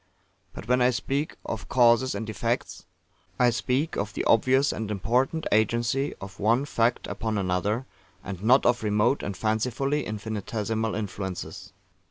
But 0.55 0.67
when 0.67 0.81
I 0.81 0.89
speak 0.89 1.35
of 1.45 1.69
Causes 1.69 2.15
and 2.15 2.27
Effects, 2.27 2.87
I 3.37 3.51
speak 3.51 3.95
of 3.97 4.15
the 4.15 4.23
obvious 4.23 4.71
and 4.73 4.89
important 4.89 5.45
agency 5.51 6.15
of 6.19 6.39
one 6.39 6.65
fact 6.65 7.05
upon 7.05 7.37
another, 7.37 7.85
and 8.23 8.43
not 8.43 8.65
of 8.65 8.81
remote 8.81 9.21
and 9.21 9.37
fancifully 9.37 10.07
infinitesimal 10.07 10.95
influences. 10.95 11.71